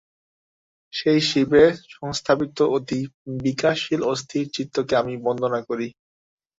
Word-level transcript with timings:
সেই 0.93 1.19
শিবে 1.29 1.63
সংস্থাপিত 1.95 2.57
অতি 2.75 2.99
বিকারশীল 3.41 4.01
অস্থির 4.13 4.45
চিত্তকে 4.55 4.93
আমি 5.01 5.13
বন্দনা 5.25 5.59
করি। 5.69 5.87